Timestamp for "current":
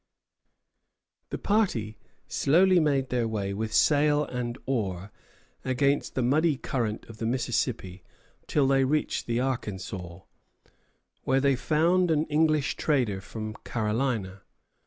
6.57-7.05